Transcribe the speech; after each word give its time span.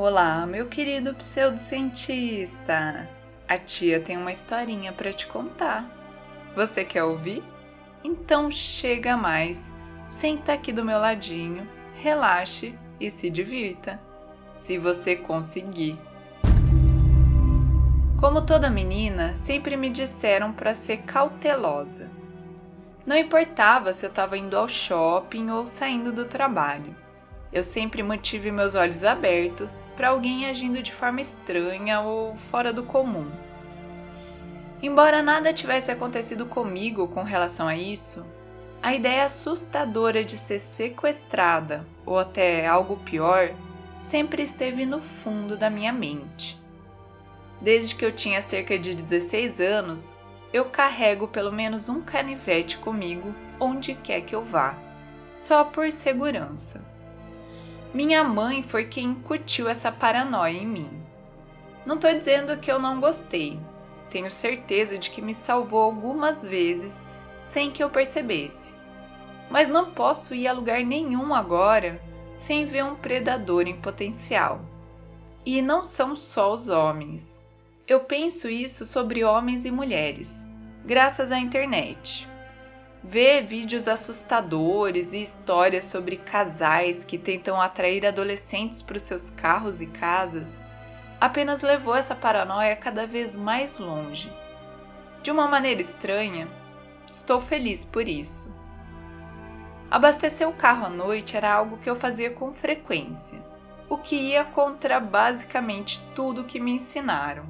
Olá, 0.00 0.46
meu 0.46 0.68
querido 0.68 1.12
pseudocientista! 1.12 3.08
A 3.48 3.58
tia 3.58 3.98
tem 3.98 4.16
uma 4.16 4.30
historinha 4.30 4.92
para 4.92 5.12
te 5.12 5.26
contar. 5.26 5.84
Você 6.54 6.84
quer 6.84 7.02
ouvir? 7.02 7.42
Então 8.04 8.48
chega 8.48 9.16
mais, 9.16 9.72
senta 10.06 10.52
aqui 10.52 10.72
do 10.72 10.84
meu 10.84 11.00
ladinho, 11.00 11.68
relaxe 11.96 12.78
e 13.00 13.10
se 13.10 13.28
divirta, 13.28 14.00
se 14.54 14.78
você 14.78 15.16
conseguir. 15.16 15.98
Como 18.20 18.46
toda 18.46 18.70
menina, 18.70 19.34
sempre 19.34 19.76
me 19.76 19.90
disseram 19.90 20.52
para 20.52 20.76
ser 20.76 20.98
cautelosa. 20.98 22.08
Não 23.04 23.16
importava 23.16 23.92
se 23.92 24.06
eu 24.06 24.10
estava 24.10 24.38
indo 24.38 24.56
ao 24.56 24.68
shopping 24.68 25.50
ou 25.50 25.66
saindo 25.66 26.12
do 26.12 26.24
trabalho. 26.24 27.07
Eu 27.52 27.64
sempre 27.64 28.02
mantive 28.02 28.50
meus 28.50 28.74
olhos 28.74 29.02
abertos 29.04 29.86
para 29.96 30.08
alguém 30.08 30.46
agindo 30.46 30.82
de 30.82 30.92
forma 30.92 31.20
estranha 31.20 32.00
ou 32.00 32.36
fora 32.36 32.72
do 32.72 32.82
comum. 32.82 33.30
Embora 34.82 35.22
nada 35.22 35.52
tivesse 35.52 35.90
acontecido 35.90 36.46
comigo 36.46 37.08
com 37.08 37.22
relação 37.22 37.66
a 37.66 37.74
isso, 37.74 38.24
a 38.82 38.94
ideia 38.94 39.24
assustadora 39.24 40.22
de 40.22 40.38
ser 40.38 40.60
sequestrada 40.60 41.84
ou 42.06 42.18
até 42.18 42.66
algo 42.66 42.96
pior 42.98 43.50
sempre 44.02 44.42
esteve 44.42 44.86
no 44.86 45.00
fundo 45.00 45.56
da 45.56 45.68
minha 45.68 45.92
mente. 45.92 46.60
Desde 47.60 47.94
que 47.94 48.04
eu 48.04 48.12
tinha 48.12 48.40
cerca 48.40 48.78
de 48.78 48.94
16 48.94 49.60
anos, 49.60 50.16
eu 50.52 50.66
carrego 50.66 51.26
pelo 51.26 51.50
menos 51.50 51.88
um 51.88 52.00
canivete 52.00 52.78
comigo 52.78 53.34
onde 53.58 53.94
quer 53.94 54.20
que 54.20 54.34
eu 54.34 54.44
vá, 54.44 54.76
só 55.34 55.64
por 55.64 55.90
segurança. 55.90 56.80
Minha 57.92 58.22
mãe 58.22 58.62
foi 58.62 58.84
quem 58.84 59.06
incutiu 59.06 59.66
essa 59.66 59.90
paranoia 59.90 60.52
em 60.52 60.66
mim. 60.66 60.90
Não 61.86 61.94
estou 61.94 62.12
dizendo 62.12 62.58
que 62.58 62.70
eu 62.70 62.78
não 62.78 63.00
gostei. 63.00 63.58
Tenho 64.10 64.30
certeza 64.30 64.98
de 64.98 65.10
que 65.10 65.22
me 65.22 65.32
salvou 65.32 65.80
algumas 65.80 66.42
vezes 66.44 67.02
sem 67.46 67.70
que 67.70 67.82
eu 67.82 67.88
percebesse. 67.88 68.74
Mas 69.50 69.70
não 69.70 69.90
posso 69.92 70.34
ir 70.34 70.46
a 70.46 70.52
lugar 70.52 70.84
nenhum 70.84 71.34
agora 71.34 71.98
sem 72.36 72.66
ver 72.66 72.84
um 72.84 72.94
predador 72.94 73.66
em 73.66 73.80
potencial. 73.80 74.60
E 75.46 75.62
não 75.62 75.82
são 75.82 76.14
só 76.14 76.52
os 76.52 76.68
homens. 76.68 77.42
Eu 77.86 78.00
penso 78.00 78.50
isso 78.50 78.84
sobre 78.84 79.24
homens 79.24 79.64
e 79.64 79.70
mulheres, 79.70 80.46
graças 80.84 81.32
à 81.32 81.38
internet. 81.38 82.27
Ver 83.02 83.46
vídeos 83.46 83.86
assustadores 83.86 85.12
e 85.12 85.22
histórias 85.22 85.84
sobre 85.84 86.16
casais 86.16 87.04
que 87.04 87.16
tentam 87.16 87.60
atrair 87.60 88.04
adolescentes 88.04 88.82
para 88.82 88.96
os 88.96 89.02
seus 89.04 89.30
carros 89.30 89.80
e 89.80 89.86
casas 89.86 90.60
apenas 91.20 91.62
levou 91.62 91.94
essa 91.94 92.14
paranoia 92.14 92.74
cada 92.74 93.06
vez 93.06 93.36
mais 93.36 93.78
longe. 93.78 94.32
De 95.22 95.30
uma 95.30 95.46
maneira 95.46 95.80
estranha, 95.80 96.48
estou 97.10 97.40
feliz 97.40 97.84
por 97.84 98.08
isso. 98.08 98.52
Abastecer 99.88 100.48
o 100.48 100.52
carro 100.52 100.86
à 100.86 100.90
noite 100.90 101.36
era 101.36 101.52
algo 101.52 101.78
que 101.78 101.88
eu 101.88 101.94
fazia 101.94 102.30
com 102.30 102.52
frequência, 102.52 103.38
o 103.88 103.96
que 103.96 104.16
ia 104.16 104.44
contra 104.44 104.98
basicamente 104.98 106.02
tudo 106.16 106.44
que 106.44 106.60
me 106.60 106.72
ensinaram. 106.72 107.46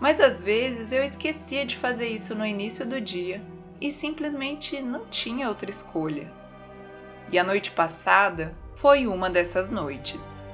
Mas 0.00 0.20
às 0.20 0.40
vezes 0.40 0.92
eu 0.92 1.02
esquecia 1.02 1.66
de 1.66 1.76
fazer 1.76 2.06
isso 2.06 2.34
no 2.34 2.46
início 2.46 2.86
do 2.86 3.00
dia 3.00 3.42
e 3.80 3.92
simplesmente 3.92 4.80
não 4.80 5.06
tinha 5.06 5.48
outra 5.48 5.70
escolha. 5.70 6.30
E 7.30 7.38
a 7.38 7.44
noite 7.44 7.70
passada 7.70 8.54
foi 8.74 9.06
uma 9.06 9.28
dessas 9.28 9.70
noites. 9.70 10.46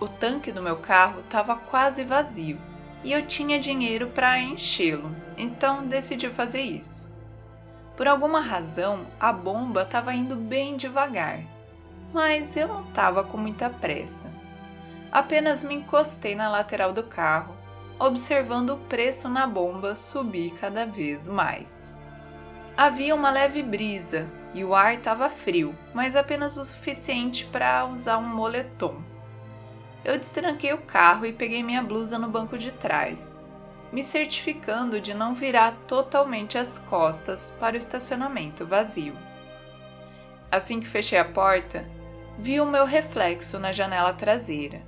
O 0.00 0.08
tanque 0.08 0.50
do 0.50 0.62
meu 0.62 0.76
carro 0.76 1.20
estava 1.20 1.56
quase 1.56 2.04
vazio 2.04 2.58
e 3.04 3.12
eu 3.12 3.26
tinha 3.26 3.58
dinheiro 3.58 4.08
para 4.08 4.38
enchê-lo, 4.38 5.14
então 5.36 5.86
decidi 5.86 6.28
fazer 6.30 6.62
isso. 6.62 7.10
Por 7.96 8.08
alguma 8.08 8.40
razão, 8.40 9.06
a 9.20 9.32
bomba 9.32 9.82
estava 9.82 10.14
indo 10.14 10.34
bem 10.34 10.76
devagar, 10.76 11.40
mas 12.12 12.56
eu 12.56 12.68
não 12.68 12.82
estava 12.88 13.22
com 13.22 13.36
muita 13.36 13.68
pressa. 13.68 14.30
Apenas 15.10 15.62
me 15.62 15.74
encostei 15.74 16.34
na 16.34 16.48
lateral 16.48 16.92
do 16.92 17.02
carro, 17.02 17.54
observando 17.98 18.70
o 18.70 18.78
preço 18.78 19.28
na 19.28 19.46
bomba 19.46 19.94
subir 19.94 20.54
cada 20.54 20.86
vez 20.86 21.28
mais. 21.28 21.91
Havia 22.76 23.14
uma 23.14 23.30
leve 23.30 23.62
brisa 23.62 24.26
e 24.54 24.64
o 24.64 24.74
ar 24.74 24.94
estava 24.94 25.28
frio, 25.28 25.76
mas 25.92 26.16
apenas 26.16 26.56
o 26.56 26.64
suficiente 26.64 27.44
para 27.46 27.84
usar 27.84 28.18
um 28.18 28.26
moletom. 28.26 29.02
Eu 30.04 30.18
destranquei 30.18 30.72
o 30.72 30.82
carro 30.82 31.26
e 31.26 31.32
peguei 31.32 31.62
minha 31.62 31.82
blusa 31.82 32.18
no 32.18 32.28
banco 32.28 32.56
de 32.56 32.72
trás, 32.72 33.38
me 33.92 34.02
certificando 34.02 35.00
de 35.00 35.12
não 35.12 35.34
virar 35.34 35.76
totalmente 35.86 36.56
as 36.56 36.78
costas 36.78 37.54
para 37.60 37.74
o 37.74 37.78
estacionamento 37.78 38.66
vazio. 38.66 39.14
Assim 40.50 40.80
que 40.80 40.88
fechei 40.88 41.18
a 41.18 41.24
porta, 41.24 41.86
vi 42.38 42.58
o 42.58 42.66
meu 42.66 42.86
reflexo 42.86 43.58
na 43.58 43.70
janela 43.70 44.12
traseira. 44.14 44.82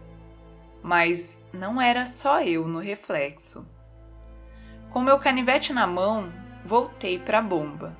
Mas 0.83 1.41
não 1.53 1.81
era 1.81 2.07
só 2.07 2.43
eu 2.43 2.67
no 2.67 2.79
reflexo. 2.79 3.67
Com 4.91 5.01
meu 5.01 5.19
canivete 5.19 5.73
na 5.73 5.87
mão, 5.87 6.33
voltei 6.65 7.19
para 7.19 7.39
a 7.39 7.43
bomba. 7.43 7.97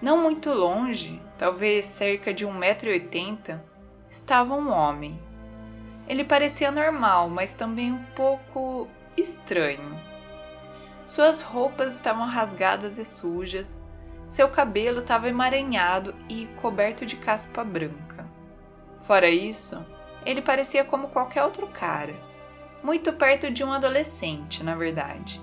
Não 0.00 0.22
muito 0.22 0.50
longe, 0.50 1.20
talvez 1.38 1.86
cerca 1.86 2.32
de 2.32 2.46
1,80m, 2.46 3.60
estava 4.08 4.54
um 4.54 4.70
homem. 4.70 5.18
Ele 6.06 6.24
parecia 6.24 6.70
normal, 6.70 7.28
mas 7.28 7.54
também 7.54 7.92
um 7.92 8.04
pouco 8.14 8.86
estranho. 9.16 9.98
Suas 11.06 11.40
roupas 11.40 11.94
estavam 11.94 12.26
rasgadas 12.26 12.98
e 12.98 13.04
sujas, 13.04 13.82
seu 14.28 14.48
cabelo 14.48 15.00
estava 15.00 15.28
emaranhado 15.28 16.14
e 16.28 16.46
coberto 16.60 17.04
de 17.06 17.16
caspa 17.16 17.64
branca. 17.64 18.26
Fora 19.00 19.28
isso, 19.28 19.84
ele 20.24 20.40
parecia 20.40 20.84
como 20.84 21.08
qualquer 21.08 21.42
outro 21.42 21.66
cara, 21.66 22.14
muito 22.82 23.12
perto 23.12 23.50
de 23.50 23.62
um 23.62 23.72
adolescente, 23.72 24.62
na 24.62 24.74
verdade. 24.74 25.40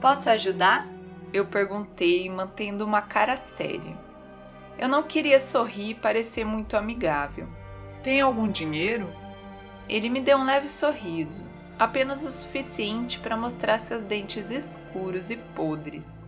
Posso 0.00 0.28
ajudar? 0.30 0.93
Eu 1.34 1.44
perguntei, 1.44 2.30
mantendo 2.30 2.84
uma 2.84 3.02
cara 3.02 3.36
séria. 3.36 3.98
Eu 4.78 4.88
não 4.88 5.02
queria 5.02 5.40
sorrir 5.40 5.90
e 5.90 5.94
parecer 5.94 6.44
muito 6.44 6.76
amigável. 6.76 7.48
Tem 8.04 8.20
algum 8.20 8.46
dinheiro? 8.46 9.12
Ele 9.88 10.08
me 10.08 10.20
deu 10.20 10.38
um 10.38 10.44
leve 10.44 10.68
sorriso, 10.68 11.44
apenas 11.76 12.24
o 12.24 12.30
suficiente 12.30 13.18
para 13.18 13.36
mostrar 13.36 13.80
seus 13.80 14.04
dentes 14.04 14.48
escuros 14.48 15.28
e 15.28 15.34
podres. 15.56 16.24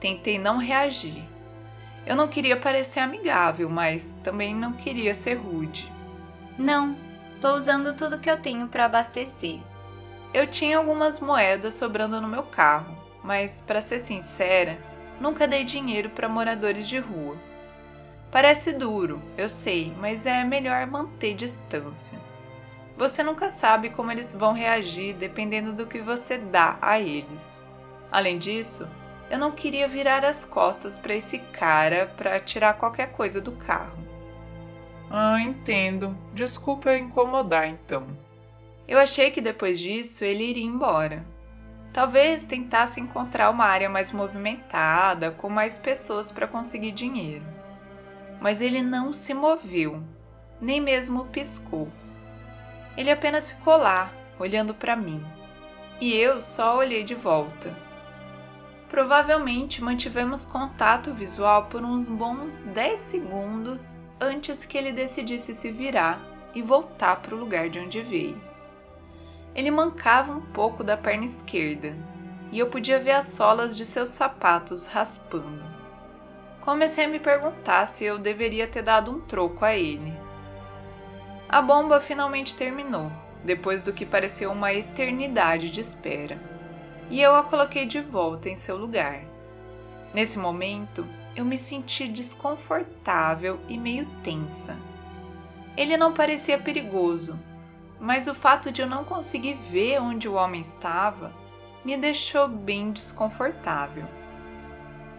Tentei 0.00 0.38
não 0.38 0.56
reagir. 0.56 1.22
Eu 2.06 2.16
não 2.16 2.26
queria 2.26 2.56
parecer 2.56 3.00
amigável, 3.00 3.68
mas 3.68 4.16
também 4.22 4.54
não 4.54 4.72
queria 4.72 5.12
ser 5.12 5.34
rude. 5.34 5.92
Não, 6.56 6.96
estou 7.34 7.56
usando 7.56 7.94
tudo 7.94 8.18
que 8.18 8.30
eu 8.30 8.40
tenho 8.40 8.68
para 8.68 8.86
abastecer. 8.86 9.60
Eu 10.32 10.46
tinha 10.46 10.78
algumas 10.78 11.20
moedas 11.20 11.74
sobrando 11.74 12.22
no 12.22 12.28
meu 12.28 12.44
carro 12.44 13.03
mas, 13.24 13.62
para 13.62 13.80
ser 13.80 14.00
sincera, 14.00 14.76
nunca 15.18 15.48
dei 15.48 15.64
dinheiro 15.64 16.10
para 16.10 16.28
moradores 16.28 16.86
de 16.86 16.98
rua. 16.98 17.36
Parece 18.30 18.72
duro, 18.72 19.22
eu 19.38 19.48
sei, 19.48 19.94
mas 19.98 20.26
é 20.26 20.44
melhor 20.44 20.86
manter 20.86 21.34
distância. 21.34 22.18
Você 22.98 23.22
nunca 23.22 23.48
sabe 23.48 23.88
como 23.88 24.12
eles 24.12 24.34
vão 24.34 24.52
reagir 24.52 25.14
dependendo 25.14 25.72
do 25.72 25.86
que 25.86 26.00
você 26.00 26.36
dá 26.36 26.76
a 26.82 27.00
eles. 27.00 27.60
Além 28.12 28.38
disso, 28.38 28.86
eu 29.30 29.38
não 29.38 29.50
queria 29.50 29.88
virar 29.88 30.24
as 30.24 30.44
costas 30.44 30.98
para 30.98 31.14
esse 31.14 31.38
cara 31.38 32.12
para 32.18 32.38
tirar 32.38 32.74
qualquer 32.74 33.10
coisa 33.12 33.40
do 33.40 33.52
carro. 33.52 33.98
Ah, 35.10 35.40
entendo. 35.40 36.16
Desculpa 36.34 36.96
incomodar 36.96 37.68
então. 37.68 38.06
Eu 38.86 38.98
achei 38.98 39.30
que 39.30 39.40
depois 39.40 39.80
disso 39.80 40.24
ele 40.24 40.44
iria 40.44 40.64
embora, 40.64 41.24
Talvez 41.94 42.44
tentasse 42.44 43.00
encontrar 43.00 43.50
uma 43.50 43.66
área 43.66 43.88
mais 43.88 44.10
movimentada, 44.10 45.30
com 45.30 45.48
mais 45.48 45.78
pessoas 45.78 46.32
para 46.32 46.48
conseguir 46.48 46.90
dinheiro. 46.90 47.44
Mas 48.40 48.60
ele 48.60 48.82
não 48.82 49.12
se 49.12 49.32
moveu, 49.32 50.02
nem 50.60 50.80
mesmo 50.80 51.26
piscou. 51.26 51.88
Ele 52.96 53.12
apenas 53.12 53.52
ficou 53.52 53.76
lá, 53.76 54.10
olhando 54.40 54.74
para 54.74 54.96
mim. 54.96 55.24
E 56.00 56.12
eu 56.12 56.42
só 56.42 56.76
olhei 56.76 57.04
de 57.04 57.14
volta. 57.14 57.72
Provavelmente 58.88 59.80
mantivemos 59.80 60.44
contato 60.44 61.12
visual 61.12 61.66
por 61.66 61.84
uns 61.84 62.08
bons 62.08 62.58
10 62.74 63.00
segundos 63.00 63.96
antes 64.20 64.64
que 64.64 64.76
ele 64.76 64.90
decidisse 64.90 65.54
se 65.54 65.70
virar 65.70 66.20
e 66.56 66.60
voltar 66.60 67.20
para 67.22 67.36
o 67.36 67.38
lugar 67.38 67.70
de 67.70 67.78
onde 67.78 68.00
veio. 68.00 68.53
Ele 69.54 69.70
mancava 69.70 70.32
um 70.32 70.40
pouco 70.40 70.82
da 70.82 70.96
perna 70.96 71.24
esquerda 71.24 71.94
e 72.50 72.58
eu 72.58 72.68
podia 72.68 72.98
ver 72.98 73.12
as 73.12 73.26
solas 73.26 73.76
de 73.76 73.84
seus 73.84 74.10
sapatos 74.10 74.86
raspando. 74.86 75.62
Comecei 76.60 77.04
a 77.04 77.08
me 77.08 77.18
perguntar 77.18 77.86
se 77.86 78.04
eu 78.04 78.18
deveria 78.18 78.66
ter 78.66 78.82
dado 78.82 79.10
um 79.10 79.20
troco 79.20 79.64
a 79.64 79.74
ele. 79.74 80.12
A 81.48 81.60
bomba 81.60 82.00
finalmente 82.00 82.56
terminou 82.56 83.12
depois 83.44 83.82
do 83.82 83.92
que 83.92 84.06
pareceu 84.06 84.50
uma 84.50 84.72
eternidade 84.72 85.68
de 85.68 85.80
espera, 85.80 86.38
e 87.10 87.20
eu 87.20 87.34
a 87.34 87.42
coloquei 87.42 87.84
de 87.84 88.00
volta 88.00 88.48
em 88.48 88.56
seu 88.56 88.76
lugar. 88.76 89.20
Nesse 90.14 90.38
momento, 90.38 91.06
eu 91.36 91.44
me 91.44 91.58
senti 91.58 92.08
desconfortável 92.08 93.60
e 93.68 93.76
meio 93.76 94.06
tensa. 94.22 94.74
Ele 95.76 95.96
não 95.96 96.14
parecia 96.14 96.58
perigoso, 96.58 97.38
mas 98.00 98.26
o 98.26 98.34
fato 98.34 98.70
de 98.70 98.82
eu 98.82 98.86
não 98.86 99.04
conseguir 99.04 99.54
ver 99.54 100.00
onde 100.00 100.28
o 100.28 100.34
homem 100.34 100.60
estava 100.60 101.32
me 101.84 101.96
deixou 101.96 102.48
bem 102.48 102.90
desconfortável. 102.92 104.04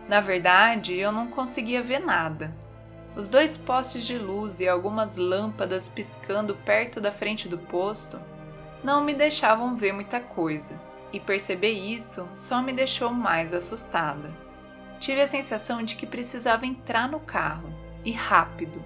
Na 0.07 0.21
verdade, 0.21 0.93
eu 0.93 1.11
não 1.11 1.27
conseguia 1.27 1.81
ver 1.81 1.99
nada. 1.99 2.53
Os 3.15 3.27
dois 3.27 3.55
postes 3.55 4.05
de 4.05 4.17
luz 4.17 4.59
e 4.59 4.67
algumas 4.67 5.15
lâmpadas 5.15 5.87
piscando 5.87 6.55
perto 6.65 6.99
da 6.99 7.11
frente 7.11 7.47
do 7.47 7.57
posto 7.57 8.19
não 8.83 9.03
me 9.03 9.13
deixavam 9.13 9.75
ver 9.75 9.93
muita 9.93 10.19
coisa, 10.19 10.79
e 11.11 11.19
perceber 11.19 11.71
isso 11.71 12.27
só 12.33 12.61
me 12.61 12.73
deixou 12.73 13.11
mais 13.11 13.53
assustada. 13.53 14.31
Tive 14.99 15.21
a 15.21 15.27
sensação 15.27 15.81
de 15.81 15.95
que 15.95 16.05
precisava 16.05 16.65
entrar 16.65 17.09
no 17.09 17.19
carro, 17.19 17.73
e 18.03 18.11
rápido. 18.11 18.83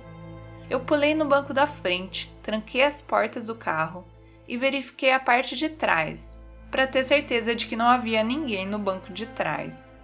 Eu 0.69 0.79
pulei 0.79 1.15
no 1.15 1.25
banco 1.25 1.53
da 1.53 1.65
frente, 1.65 2.31
tranquei 2.43 2.83
as 2.83 3.01
portas 3.01 3.47
do 3.47 3.55
carro 3.55 4.05
e 4.47 4.55
verifiquei 4.55 5.11
a 5.11 5.19
parte 5.19 5.55
de 5.55 5.67
trás, 5.67 6.39
para 6.69 6.85
ter 6.85 7.03
certeza 7.03 7.55
de 7.55 7.65
que 7.65 7.75
não 7.75 7.87
havia 7.87 8.23
ninguém 8.23 8.67
no 8.67 8.77
banco 8.77 9.11
de 9.11 9.25
trás. 9.25 9.97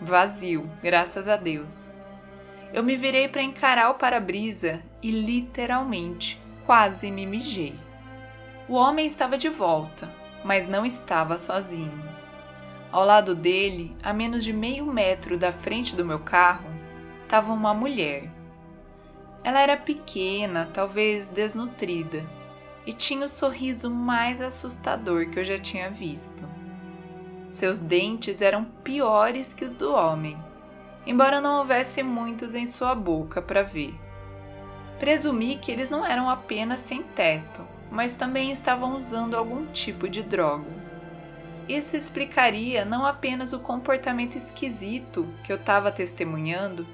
Vazio, 0.00 0.70
graças 0.82 1.28
a 1.28 1.36
Deus. 1.36 1.90
Eu 2.72 2.82
me 2.82 2.96
virei 2.96 3.28
para 3.28 3.42
encarar 3.42 3.90
o 3.90 3.94
para-brisa 3.94 4.80
e 5.02 5.10
literalmente 5.10 6.40
quase 6.64 7.10
me 7.10 7.26
mijei. 7.26 7.74
O 8.68 8.74
homem 8.74 9.06
estava 9.06 9.36
de 9.36 9.48
volta, 9.48 10.10
mas 10.44 10.68
não 10.68 10.86
estava 10.86 11.36
sozinho. 11.36 12.08
Ao 12.90 13.04
lado 13.04 13.34
dele, 13.34 13.94
a 14.02 14.12
menos 14.12 14.42
de 14.42 14.52
meio 14.52 14.86
metro 14.86 15.36
da 15.36 15.52
frente 15.52 15.94
do 15.94 16.04
meu 16.04 16.20
carro, 16.20 16.70
estava 17.24 17.52
uma 17.52 17.74
mulher. 17.74 18.39
Ela 19.42 19.60
era 19.60 19.76
pequena, 19.76 20.68
talvez 20.72 21.30
desnutrida, 21.30 22.24
e 22.86 22.92
tinha 22.92 23.24
o 23.24 23.28
sorriso 23.28 23.90
mais 23.90 24.40
assustador 24.40 25.28
que 25.30 25.38
eu 25.38 25.44
já 25.44 25.58
tinha 25.58 25.90
visto. 25.90 26.48
Seus 27.48 27.78
dentes 27.78 28.42
eram 28.42 28.64
piores 28.64 29.52
que 29.52 29.64
os 29.64 29.74
do 29.74 29.92
homem, 29.92 30.36
embora 31.06 31.40
não 31.40 31.58
houvesse 31.58 32.02
muitos 32.02 32.54
em 32.54 32.66
sua 32.66 32.94
boca 32.94 33.40
para 33.40 33.62
ver. 33.62 33.94
Presumi 34.98 35.56
que 35.56 35.72
eles 35.72 35.88
não 35.88 36.04
eram 36.04 36.28
apenas 36.28 36.80
sem 36.80 37.02
teto, 37.02 37.66
mas 37.90 38.14
também 38.14 38.52
estavam 38.52 38.98
usando 38.98 39.34
algum 39.34 39.66
tipo 39.66 40.08
de 40.08 40.22
droga. 40.22 40.70
Isso 41.66 41.96
explicaria 41.96 42.84
não 42.84 43.06
apenas 43.06 43.52
o 43.52 43.58
comportamento 43.58 44.36
esquisito 44.36 45.26
que 45.44 45.52
eu 45.52 45.56
estava 45.56 45.90
testemunhando, 45.90 46.86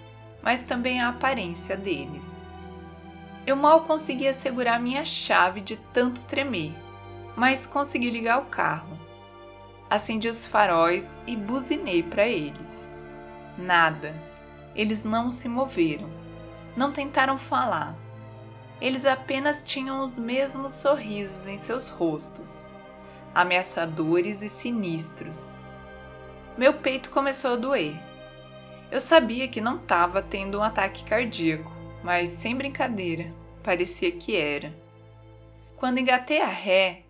mas 0.46 0.62
também 0.62 1.00
a 1.00 1.08
aparência 1.08 1.76
deles. 1.76 2.40
Eu 3.44 3.56
mal 3.56 3.81
conseguia 3.82 4.32
segurar 4.32 4.78
minha 4.78 5.04
chave 5.04 5.60
de 5.60 5.76
tanto 5.93 6.25
tremer, 6.25 6.72
mas 7.34 7.66
consegui 7.66 8.10
ligar 8.10 8.38
o 8.38 8.44
carro. 8.44 8.96
Acendi 9.90 10.28
os 10.28 10.46
faróis 10.46 11.19
e 11.26 11.34
buzinei 11.34 12.00
para 12.00 12.28
eles. 12.28 12.88
Nada. 13.58 14.14
Eles 14.72 15.02
não 15.02 15.32
se 15.32 15.48
moveram. 15.48 16.08
Não 16.76 16.92
tentaram 16.92 17.37
falar. 17.37 17.96
Eles 18.81 19.04
apenas 19.04 19.64
tinham 19.64 20.04
os 20.04 20.16
mesmos 20.16 20.75
sorrisos 20.75 21.49
em 21.49 21.58
seus 21.58 21.88
rostos, 21.88 22.70
ameaçadores 23.34 24.42
e 24.42 24.49
sinistros. 24.49 25.56
Meu 26.56 26.72
peito 26.72 27.10
começou 27.10 27.54
a 27.54 27.56
doer. 27.56 28.15
Eu 28.91 29.00
sabia 29.00 29.49
que 29.49 29.61
não 29.61 29.77
estava 29.77 30.23
tendo 30.23 30.59
um 30.59 30.62
ataque 30.62 31.05
cardíaco, 31.05 31.71
mas 32.05 32.29
sem 32.31 32.55
brincadeira, 32.55 33.33
parecia 33.62 34.12
que 34.12 34.37
era. 34.37 34.73
Quando 35.77 35.99
engatei 35.99 36.41
a 36.41 36.47
ré, 36.47 37.03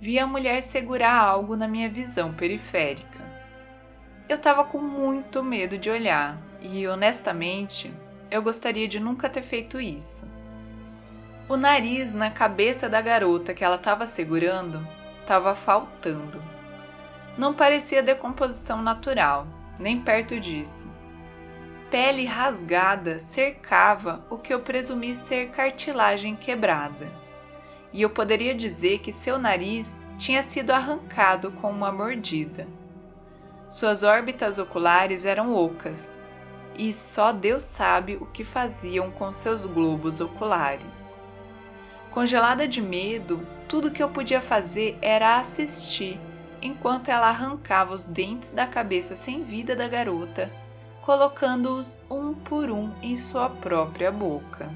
vi 0.00 0.18
a 0.18 0.26
mulher 0.26 0.62
segurar 0.62 1.14
algo 1.14 1.56
na 1.56 1.68
minha 1.68 1.88
visão 1.88 2.32
periférica. 2.34 3.20
Eu 4.28 4.36
estava 4.36 4.64
com 4.64 4.78
muito 4.78 5.42
medo 5.42 5.78
de 5.78 5.88
olhar 5.88 6.36
e, 6.60 6.86
honestamente, 6.86 7.92
eu 8.30 8.42
gostaria 8.42 8.88
de 8.88 8.98
nunca 8.98 9.28
ter 9.28 9.42
feito 9.42 9.80
isso. 9.80 10.30
O 11.48 11.56
nariz 11.56 12.12
na 12.12 12.30
cabeça 12.30 12.88
da 12.88 13.00
garota 13.00 13.54
que 13.54 13.64
ela 13.64 13.76
estava 13.76 14.06
segurando 14.06 14.86
estava 15.20 15.54
faltando. 15.54 16.42
Não 17.38 17.54
parecia 17.54 18.02
decomposição 18.02 18.82
natural, 18.82 19.46
nem 19.78 20.00
perto 20.00 20.38
disso. 20.38 20.90
Pele 21.90 22.24
rasgada 22.24 23.18
cercava 23.18 24.24
o 24.30 24.38
que 24.38 24.54
eu 24.54 24.60
presumi 24.60 25.14
ser 25.16 25.50
cartilagem 25.50 26.36
quebrada. 26.36 27.08
E 27.92 28.00
eu 28.00 28.08
poderia 28.08 28.54
dizer 28.54 29.00
que 29.00 29.12
seu 29.12 29.38
nariz 29.38 30.06
tinha 30.16 30.40
sido 30.44 30.70
arrancado 30.70 31.50
com 31.50 31.68
uma 31.68 31.90
mordida. 31.90 32.68
Suas 33.68 34.04
órbitas 34.04 34.56
oculares 34.56 35.24
eram 35.24 35.52
ocas, 35.52 36.16
e 36.78 36.92
só 36.92 37.32
Deus 37.32 37.64
sabe 37.64 38.16
o 38.20 38.26
que 38.26 38.44
faziam 38.44 39.10
com 39.10 39.32
seus 39.32 39.66
globos 39.66 40.20
oculares. 40.20 41.18
Congelada 42.12 42.68
de 42.68 42.80
medo, 42.80 43.44
tudo 43.68 43.90
que 43.90 44.02
eu 44.02 44.10
podia 44.10 44.40
fazer 44.40 44.96
era 45.02 45.40
assistir 45.40 46.20
enquanto 46.62 47.08
ela 47.08 47.28
arrancava 47.28 47.94
os 47.94 48.06
dentes 48.06 48.50
da 48.50 48.66
cabeça 48.66 49.16
sem 49.16 49.42
vida 49.42 49.74
da 49.74 49.88
garota, 49.88 50.50
colocando-os 51.10 51.98
um 52.08 52.32
por 52.32 52.70
um 52.70 52.92
em 53.02 53.16
sua 53.16 53.50
própria 53.50 54.12
boca. 54.12 54.70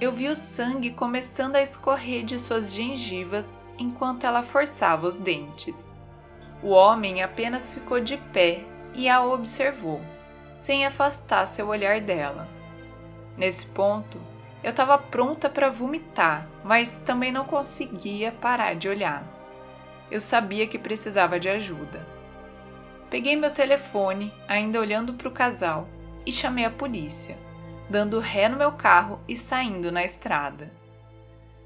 Eu 0.00 0.10
vi 0.10 0.26
o 0.28 0.34
sangue 0.34 0.90
começando 0.90 1.54
a 1.54 1.62
escorrer 1.62 2.24
de 2.24 2.40
suas 2.40 2.74
gengivas 2.74 3.64
enquanto 3.78 4.24
ela 4.24 4.42
forçava 4.42 5.06
os 5.06 5.16
dentes. 5.16 5.94
O 6.60 6.70
homem 6.70 7.22
apenas 7.22 7.72
ficou 7.72 8.00
de 8.00 8.16
pé 8.16 8.64
e 8.92 9.08
a 9.08 9.24
observou, 9.24 10.00
sem 10.56 10.84
afastar 10.84 11.46
seu 11.46 11.68
olhar 11.68 12.00
dela. 12.00 12.48
Nesse 13.36 13.64
ponto, 13.64 14.20
eu 14.64 14.70
estava 14.70 14.98
pronta 14.98 15.48
para 15.48 15.70
vomitar, 15.70 16.48
mas 16.64 16.98
também 17.06 17.30
não 17.30 17.44
conseguia 17.44 18.32
parar 18.32 18.74
de 18.74 18.88
olhar. 18.88 19.22
Eu 20.10 20.20
sabia 20.20 20.66
que 20.66 20.80
precisava 20.80 21.38
de 21.38 21.48
ajuda. 21.48 22.17
Peguei 23.10 23.36
meu 23.36 23.50
telefone, 23.50 24.32
ainda 24.46 24.78
olhando 24.78 25.14
para 25.14 25.28
o 25.28 25.32
casal, 25.32 25.88
e 26.26 26.32
chamei 26.32 26.66
a 26.66 26.70
polícia, 26.70 27.38
dando 27.88 28.20
ré 28.20 28.50
no 28.50 28.58
meu 28.58 28.72
carro 28.72 29.18
e 29.26 29.34
saindo 29.34 29.90
na 29.90 30.04
estrada. 30.04 30.70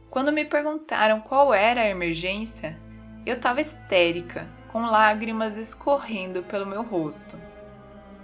Quando 0.09 0.31
me 0.31 0.45
perguntaram 0.45 1.21
qual 1.21 1.53
era 1.53 1.81
a 1.81 1.89
emergência, 1.89 2.79
eu 3.27 3.35
estava 3.35 3.61
histérica, 3.61 4.47
com 4.71 4.83
lágrimas 4.83 5.57
escorrendo 5.57 6.45
pelo 6.45 6.65
meu 6.65 6.83
rosto. 6.83 7.37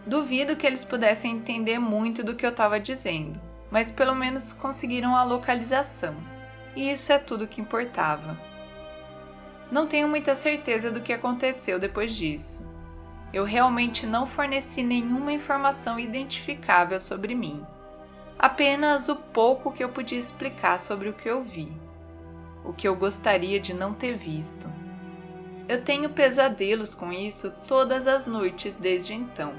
Duvido 0.06 0.54
que 0.54 0.66
eles 0.66 0.84
pudessem 0.84 1.32
entender 1.32 1.78
muito 1.78 2.22
do 2.22 2.36
que 2.36 2.46
eu 2.46 2.50
estava 2.50 2.78
dizendo, 2.78 3.40
mas 3.68 3.90
pelo 3.90 4.14
menos 4.14 4.52
conseguiram 4.52 5.16
a 5.16 5.24
localização, 5.24 6.14
e 6.76 6.90
isso 6.92 7.12
é 7.12 7.18
tudo 7.18 7.48
que 7.48 7.60
importava. 7.60 8.38
Não 9.72 9.86
tenho 9.88 10.06
muita 10.08 10.36
certeza 10.36 10.90
do 10.90 11.00
que 11.00 11.12
aconteceu 11.12 11.80
depois 11.80 12.14
disso. 12.14 12.67
Eu 13.32 13.44
realmente 13.44 14.06
não 14.06 14.26
forneci 14.26 14.82
nenhuma 14.82 15.32
informação 15.32 15.98
identificável 15.98 17.00
sobre 17.00 17.34
mim, 17.34 17.64
apenas 18.38 19.08
o 19.08 19.16
pouco 19.16 19.72
que 19.72 19.84
eu 19.84 19.88
podia 19.88 20.18
explicar 20.18 20.80
sobre 20.80 21.08
o 21.08 21.12
que 21.12 21.28
eu 21.28 21.42
vi, 21.42 21.70
o 22.64 22.72
que 22.72 22.88
eu 22.88 22.96
gostaria 22.96 23.60
de 23.60 23.74
não 23.74 23.92
ter 23.92 24.16
visto. 24.16 24.66
Eu 25.68 25.84
tenho 25.84 26.08
pesadelos 26.10 26.94
com 26.94 27.12
isso 27.12 27.52
todas 27.66 28.06
as 28.06 28.26
noites 28.26 28.76
desde 28.76 29.14
então. 29.14 29.52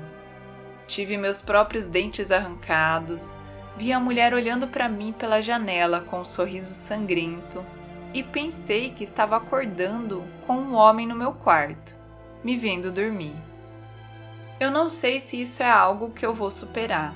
Tive 0.88 1.18
meus 1.18 1.40
próprios 1.40 1.88
dentes 1.88 2.32
arrancados, 2.32 3.38
Vi 3.80 3.94
a 3.94 4.00
mulher 4.00 4.34
olhando 4.34 4.68
para 4.68 4.90
mim 4.90 5.14
pela 5.14 5.42
janela 5.42 6.02
com 6.02 6.20
um 6.20 6.26
sorriso 6.26 6.76
sangrento 6.76 7.66
e 8.14 8.22
pensei 8.22 8.90
que 8.90 9.06
estava 9.06 9.38
acordando 9.38 10.22
com 10.46 10.58
um 10.58 10.74
homem 10.76 11.08
no 11.08 11.16
meu 11.16 11.32
quarto, 11.32 11.96
me 12.44 12.58
vendo 12.58 12.92
dormir. 12.92 13.34
Eu 14.60 14.70
não 14.70 14.90
sei 14.90 15.20
se 15.20 15.42
isso 15.42 15.64
é 15.64 15.70
algo 15.70 16.12
que 16.12 16.26
eu 16.26 16.34
vou 16.34 16.52
superar. 16.52 17.14